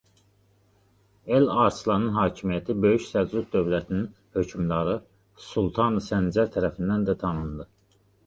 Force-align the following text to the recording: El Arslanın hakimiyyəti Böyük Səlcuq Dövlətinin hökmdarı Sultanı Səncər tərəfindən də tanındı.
El 1.39 1.43
Arslanın 1.63 2.15
hakimiyyəti 2.19 2.75
Böyük 2.85 3.03
Səlcuq 3.09 3.45
Dövlətinin 3.55 4.07
hökmdarı 4.37 4.97
Sultanı 5.49 6.03
Səncər 6.09 6.51
tərəfindən 6.59 7.05
də 7.11 7.17
tanındı. 7.25 7.69